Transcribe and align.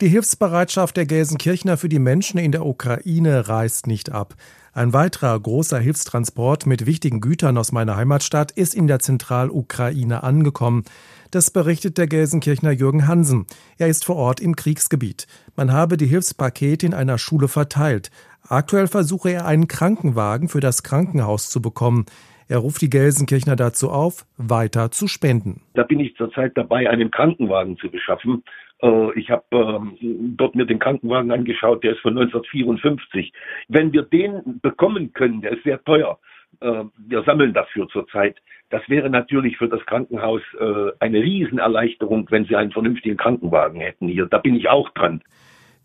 Die 0.00 0.08
Hilfsbereitschaft 0.08 0.96
der 0.96 1.06
Gelsenkirchner 1.06 1.76
für 1.76 1.88
die 1.88 2.00
Menschen 2.00 2.38
in 2.38 2.50
der 2.50 2.66
Ukraine 2.66 3.48
reißt 3.48 3.86
nicht 3.86 4.10
ab. 4.10 4.34
Ein 4.72 4.92
weiterer 4.92 5.38
großer 5.38 5.78
Hilfstransport 5.78 6.66
mit 6.66 6.84
wichtigen 6.84 7.20
Gütern 7.20 7.56
aus 7.56 7.70
meiner 7.70 7.96
Heimatstadt 7.96 8.50
ist 8.50 8.74
in 8.74 8.88
der 8.88 8.98
Zentralukraine 8.98 10.24
angekommen. 10.24 10.82
Das 11.30 11.52
berichtet 11.52 11.96
der 11.96 12.08
Gelsenkirchner 12.08 12.72
Jürgen 12.72 13.06
Hansen. 13.06 13.46
Er 13.78 13.86
ist 13.86 14.04
vor 14.04 14.16
Ort 14.16 14.40
im 14.40 14.56
Kriegsgebiet. 14.56 15.28
Man 15.54 15.72
habe 15.72 15.96
die 15.96 16.08
Hilfspakete 16.08 16.86
in 16.86 16.94
einer 16.94 17.18
Schule 17.18 17.46
verteilt. 17.46 18.10
Aktuell 18.48 18.88
versuche 18.88 19.30
er 19.30 19.46
einen 19.46 19.68
Krankenwagen 19.68 20.48
für 20.48 20.60
das 20.60 20.82
Krankenhaus 20.82 21.50
zu 21.50 21.62
bekommen. 21.62 22.06
Er 22.48 22.58
ruft 22.58 22.82
die 22.82 22.90
Gelsenkirchner 22.90 23.56
dazu 23.56 23.90
auf, 23.90 24.26
weiter 24.36 24.90
zu 24.90 25.06
spenden. 25.08 25.62
Da 25.74 25.82
bin 25.82 26.00
ich 26.00 26.16
zurzeit 26.16 26.52
dabei, 26.56 26.88
einen 26.90 27.10
Krankenwagen 27.10 27.76
zu 27.78 27.90
beschaffen. 27.90 28.42
Äh, 28.82 29.18
ich 29.18 29.30
habe 29.30 29.44
ähm, 29.52 29.96
dort 30.36 30.54
mir 30.54 30.66
den 30.66 30.78
Krankenwagen 30.78 31.30
angeschaut, 31.30 31.82
der 31.84 31.92
ist 31.92 32.00
von 32.00 32.16
1954. 32.18 33.32
Wenn 33.68 33.92
wir 33.92 34.02
den 34.02 34.60
bekommen 34.60 35.12
können, 35.12 35.40
der 35.40 35.52
ist 35.52 35.64
sehr 35.64 35.82
teuer. 35.84 36.18
Äh, 36.60 36.84
wir 36.96 37.22
sammeln 37.24 37.54
dafür 37.54 37.88
zurzeit. 37.88 38.36
Das 38.70 38.82
wäre 38.88 39.08
natürlich 39.08 39.56
für 39.56 39.68
das 39.68 39.84
Krankenhaus 39.86 40.42
äh, 40.58 40.90
eine 41.00 41.20
Riesenerleichterung, 41.20 42.26
wenn 42.30 42.44
sie 42.44 42.56
einen 42.56 42.72
vernünftigen 42.72 43.16
Krankenwagen 43.16 43.80
hätten 43.80 44.08
hier. 44.08 44.26
Da 44.26 44.38
bin 44.38 44.54
ich 44.54 44.68
auch 44.68 44.90
dran. 44.90 45.22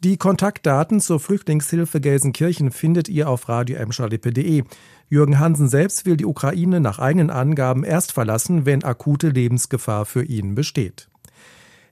Die 0.01 0.15
Kontaktdaten 0.15 1.01
zur 1.01 1.19
Flüchtlingshilfe 1.19 1.99
Gelsenkirchen 1.99 2.71
findet 2.71 3.09
ihr 3.09 3.27
auf 3.27 3.49
radioemschalippe.de. 3.49 4.63
Jürgen 5.09 5.39
Hansen 5.39 5.67
selbst 5.67 6.05
will 6.05 6.15
die 6.15 6.25
Ukraine 6.25 6.79
nach 6.79 6.99
eigenen 6.99 7.29
Angaben 7.29 7.83
erst 7.83 8.13
verlassen, 8.13 8.65
wenn 8.65 8.85
akute 8.85 9.27
Lebensgefahr 9.27 10.05
für 10.05 10.23
ihn 10.23 10.55
besteht. 10.55 11.09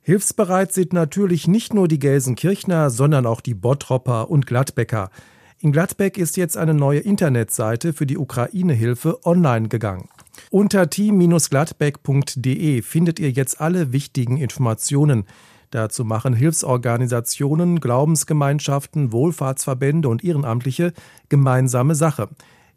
Hilfsbereit 0.03 0.71
sind 0.71 0.93
natürlich 0.93 1.49
nicht 1.49 1.73
nur 1.73 1.89
die 1.89 1.99
Gelsenkirchner, 1.99 2.91
sondern 2.91 3.25
auch 3.25 3.41
die 3.41 3.55
Bottropper 3.55 4.29
und 4.29 4.47
Gladbecker. 4.47 5.11
In 5.59 5.73
Gladbeck 5.73 6.17
ist 6.17 6.37
jetzt 6.37 6.55
eine 6.55 6.73
neue 6.73 6.99
Internetseite 6.99 7.91
für 7.91 8.05
die 8.05 8.17
Ukraine-Hilfe 8.17 9.25
online 9.25 9.67
gegangen. 9.67 10.07
Unter 10.49 10.89
team-gladbeck.de 10.89 12.81
findet 12.83 13.19
ihr 13.19 13.31
jetzt 13.31 13.59
alle 13.59 13.91
wichtigen 13.91 14.37
Informationen. 14.37 15.25
Dazu 15.71 16.05
machen 16.05 16.33
Hilfsorganisationen, 16.33 17.79
Glaubensgemeinschaften, 17.79 19.11
Wohlfahrtsverbände 19.11 20.07
und 20.07 20.23
Ehrenamtliche 20.23 20.93
gemeinsame 21.29 21.95
Sache. 21.95 22.29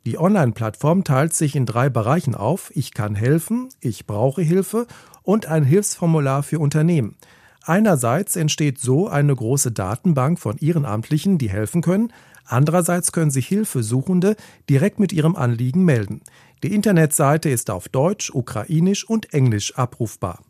Die 0.06 0.18
Online-Plattform 0.18 1.04
teilt 1.04 1.34
sich 1.34 1.54
in 1.54 1.66
drei 1.66 1.90
Bereichen 1.90 2.34
auf. 2.34 2.72
Ich 2.74 2.94
kann 2.94 3.14
helfen, 3.14 3.68
ich 3.80 4.06
brauche 4.06 4.42
Hilfe 4.42 4.86
und 5.22 5.46
ein 5.46 5.64
Hilfsformular 5.64 6.42
für 6.42 6.58
Unternehmen. 6.58 7.16
Einerseits 7.62 8.36
entsteht 8.36 8.78
so 8.78 9.08
eine 9.08 9.36
große 9.36 9.70
Datenbank 9.70 10.38
von 10.40 10.56
Ehrenamtlichen, 10.56 11.36
die 11.36 11.50
helfen 11.50 11.82
können. 11.82 12.12
Andererseits 12.46 13.12
können 13.12 13.30
sich 13.30 13.46
Hilfesuchende 13.46 14.34
direkt 14.68 14.98
mit 14.98 15.12
ihrem 15.12 15.36
Anliegen 15.36 15.84
melden. 15.84 16.22
Die 16.62 16.74
Internetseite 16.74 17.50
ist 17.50 17.70
auf 17.70 17.88
Deutsch, 17.88 18.30
Ukrainisch 18.30 19.08
und 19.08 19.32
Englisch 19.34 19.76
abrufbar. 19.76 20.40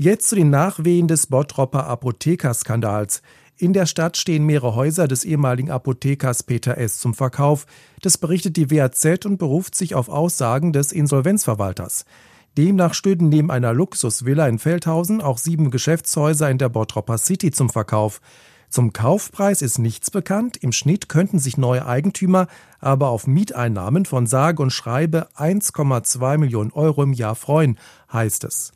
Jetzt 0.00 0.28
zu 0.28 0.36
den 0.36 0.48
Nachwehen 0.48 1.08
des 1.08 1.26
Bottropper 1.26 1.88
Apothekerskandals. 1.88 3.20
In 3.56 3.72
der 3.72 3.84
Stadt 3.84 4.16
stehen 4.16 4.46
mehrere 4.46 4.76
Häuser 4.76 5.08
des 5.08 5.24
ehemaligen 5.24 5.72
Apothekers 5.72 6.44
Peter 6.44 6.78
S. 6.78 6.98
zum 6.98 7.14
Verkauf. 7.14 7.66
Das 8.00 8.16
berichtet 8.16 8.56
die 8.56 8.70
WAZ 8.70 9.26
und 9.26 9.38
beruft 9.38 9.74
sich 9.74 9.96
auf 9.96 10.08
Aussagen 10.08 10.72
des 10.72 10.92
Insolvenzverwalters. 10.92 12.04
Demnach 12.56 12.94
stünden 12.94 13.28
neben 13.28 13.50
einer 13.50 13.74
Luxusvilla 13.74 14.46
in 14.46 14.60
Feldhausen 14.60 15.20
auch 15.20 15.36
sieben 15.36 15.72
Geschäftshäuser 15.72 16.48
in 16.48 16.58
der 16.58 16.68
Bottropper 16.68 17.18
City 17.18 17.50
zum 17.50 17.68
Verkauf. 17.68 18.20
Zum 18.70 18.92
Kaufpreis 18.92 19.62
ist 19.62 19.80
nichts 19.80 20.12
bekannt. 20.12 20.58
Im 20.58 20.70
Schnitt 20.70 21.08
könnten 21.08 21.40
sich 21.40 21.58
neue 21.58 21.84
Eigentümer 21.84 22.46
aber 22.78 23.08
auf 23.08 23.26
Mieteinnahmen 23.26 24.04
von 24.04 24.28
sage 24.28 24.62
und 24.62 24.70
schreibe 24.70 25.26
1,2 25.36 26.38
Millionen 26.38 26.70
Euro 26.70 27.02
im 27.02 27.14
Jahr 27.14 27.34
freuen, 27.34 27.76
heißt 28.12 28.44
es. 28.44 28.70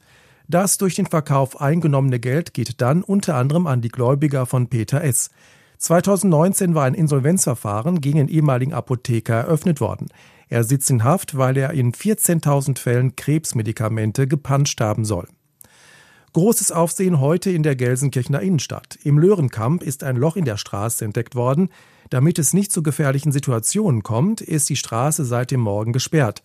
Das 0.48 0.78
durch 0.78 0.94
den 0.94 1.06
Verkauf 1.06 1.60
eingenommene 1.60 2.20
Geld 2.20 2.54
geht 2.54 2.80
dann 2.80 3.02
unter 3.02 3.36
anderem 3.36 3.66
an 3.66 3.80
die 3.80 3.88
Gläubiger 3.88 4.46
von 4.46 4.68
Peter 4.68 5.02
S. 5.02 5.30
2019 5.78 6.74
war 6.74 6.84
ein 6.84 6.94
Insolvenzverfahren 6.94 8.00
gegen 8.00 8.18
den 8.18 8.28
ehemaligen 8.28 8.72
Apotheker 8.72 9.34
eröffnet 9.34 9.80
worden. 9.80 10.08
Er 10.48 10.64
sitzt 10.64 10.90
in 10.90 11.02
Haft, 11.02 11.36
weil 11.36 11.56
er 11.56 11.72
in 11.72 11.92
14.000 11.92 12.78
Fällen 12.78 13.16
Krebsmedikamente 13.16 14.28
gepanscht 14.28 14.80
haben 14.80 15.04
soll. 15.04 15.26
Großes 16.34 16.72
Aufsehen 16.72 17.20
heute 17.20 17.50
in 17.50 17.62
der 17.62 17.76
Gelsenkirchener 17.76 18.40
Innenstadt. 18.40 18.98
Im 19.02 19.18
Löhrenkamp 19.18 19.82
ist 19.82 20.02
ein 20.04 20.16
Loch 20.16 20.36
in 20.36 20.44
der 20.44 20.56
Straße 20.56 21.04
entdeckt 21.04 21.34
worden. 21.34 21.68
Damit 22.10 22.38
es 22.38 22.54
nicht 22.54 22.72
zu 22.72 22.82
gefährlichen 22.82 23.32
Situationen 23.32 24.02
kommt, 24.02 24.40
ist 24.40 24.68
die 24.68 24.76
Straße 24.76 25.24
seit 25.24 25.50
dem 25.50 25.60
Morgen 25.60 25.92
gesperrt. 25.92 26.42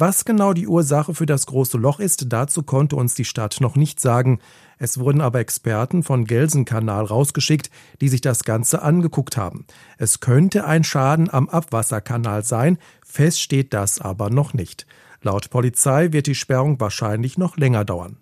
Was 0.00 0.24
genau 0.24 0.54
die 0.54 0.66
Ursache 0.66 1.14
für 1.14 1.26
das 1.26 1.44
große 1.44 1.76
Loch 1.76 2.00
ist, 2.00 2.32
dazu 2.32 2.62
konnte 2.62 2.96
uns 2.96 3.14
die 3.14 3.26
Stadt 3.26 3.58
noch 3.60 3.76
nicht 3.76 4.00
sagen. 4.00 4.38
Es 4.78 4.98
wurden 4.98 5.20
aber 5.20 5.40
Experten 5.40 6.02
von 6.02 6.24
Gelsenkanal 6.24 7.04
rausgeschickt, 7.04 7.70
die 8.00 8.08
sich 8.08 8.22
das 8.22 8.44
Ganze 8.44 8.80
angeguckt 8.80 9.36
haben. 9.36 9.66
Es 9.98 10.20
könnte 10.20 10.64
ein 10.64 10.84
Schaden 10.84 11.28
am 11.28 11.50
Abwasserkanal 11.50 12.44
sein, 12.44 12.78
fest 13.04 13.42
steht 13.42 13.74
das 13.74 14.00
aber 14.00 14.30
noch 14.30 14.54
nicht. 14.54 14.86
Laut 15.20 15.50
Polizei 15.50 16.12
wird 16.12 16.28
die 16.28 16.34
Sperrung 16.34 16.80
wahrscheinlich 16.80 17.36
noch 17.36 17.58
länger 17.58 17.84
dauern. 17.84 18.16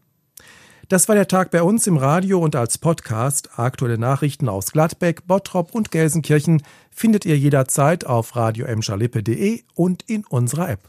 Das 0.88 1.06
war 1.06 1.14
der 1.14 1.28
Tag 1.28 1.52
bei 1.52 1.62
uns 1.62 1.86
im 1.86 1.96
Radio 1.96 2.40
und 2.40 2.56
als 2.56 2.78
Podcast. 2.78 3.56
Aktuelle 3.56 3.98
Nachrichten 3.98 4.48
aus 4.48 4.72
Gladbeck, 4.72 5.28
Bottrop 5.28 5.76
und 5.76 5.92
Gelsenkirchen 5.92 6.60
findet 6.90 7.24
ihr 7.24 7.38
jederzeit 7.38 8.04
auf 8.04 8.34
radio 8.34 8.66
und 9.76 10.02
in 10.08 10.24
unserer 10.26 10.70
App. 10.70 10.80